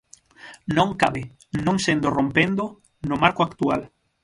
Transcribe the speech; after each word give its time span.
Non 0.77 0.89
cabe, 1.01 1.21
non 1.65 1.77
sendo 1.85 2.13
rompéndoo, 2.17 2.69
no 3.07 3.15
marco 3.23 3.41
actual. 3.49 3.81